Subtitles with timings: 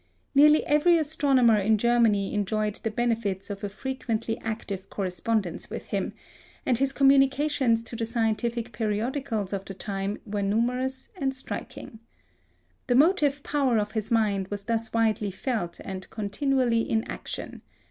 [0.33, 6.13] Nearly every astronomer in Germany enjoyed the benefits of a frequently active correspondence with him,
[6.65, 11.99] and his communications to the scientific periodicals of the time were numerous and striking.
[12.87, 17.61] The motive power of his mind was thus widely felt and continually in action.